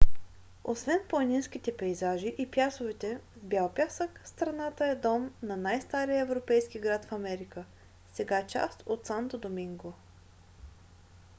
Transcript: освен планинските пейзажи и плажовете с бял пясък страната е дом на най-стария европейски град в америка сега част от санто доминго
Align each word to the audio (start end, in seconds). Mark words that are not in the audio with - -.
освен 0.63 0.99
планинските 1.09 1.77
пейзажи 1.77 2.35
и 2.37 2.51
плажовете 2.51 3.19
с 3.37 3.39
бял 3.43 3.73
пясък 3.75 4.21
страната 4.23 4.85
е 4.85 4.95
дом 4.95 5.31
на 5.43 5.57
най-стария 5.57 6.21
европейски 6.21 6.79
град 6.79 7.05
в 7.05 7.11
америка 7.11 7.65
сега 8.13 8.47
част 8.47 8.83
от 8.85 9.05
санто 9.05 9.37
доминго 9.37 9.93